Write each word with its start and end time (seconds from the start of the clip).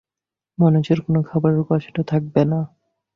মানুষের 0.57 0.99
কোনো 1.01 1.19
খাবারের 1.23 1.63
কষ্ট 1.69 1.95
থাকবে 2.01 2.41
না। 2.45 2.59